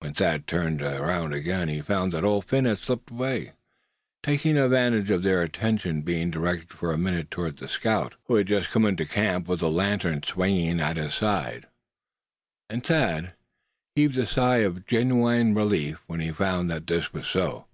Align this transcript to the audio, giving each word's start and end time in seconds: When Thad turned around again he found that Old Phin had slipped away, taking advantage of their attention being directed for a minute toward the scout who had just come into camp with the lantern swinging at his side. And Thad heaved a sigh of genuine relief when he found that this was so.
When 0.00 0.12
Thad 0.12 0.46
turned 0.46 0.82
around 0.82 1.32
again 1.32 1.68
he 1.70 1.80
found 1.80 2.12
that 2.12 2.24
Old 2.24 2.44
Phin 2.44 2.66
had 2.66 2.76
slipped 2.76 3.10
away, 3.10 3.52
taking 4.22 4.58
advantage 4.58 5.10
of 5.10 5.22
their 5.22 5.40
attention 5.40 6.02
being 6.02 6.30
directed 6.30 6.70
for 6.74 6.92
a 6.92 6.98
minute 6.98 7.30
toward 7.30 7.56
the 7.56 7.66
scout 7.66 8.16
who 8.26 8.34
had 8.34 8.48
just 8.48 8.68
come 8.70 8.84
into 8.84 9.06
camp 9.06 9.48
with 9.48 9.60
the 9.60 9.70
lantern 9.70 10.22
swinging 10.22 10.78
at 10.78 10.98
his 10.98 11.14
side. 11.14 11.68
And 12.68 12.84
Thad 12.84 13.32
heaved 13.96 14.18
a 14.18 14.26
sigh 14.26 14.56
of 14.58 14.86
genuine 14.86 15.54
relief 15.54 16.04
when 16.06 16.20
he 16.20 16.32
found 16.32 16.70
that 16.70 16.86
this 16.86 17.14
was 17.14 17.26
so. 17.26 17.66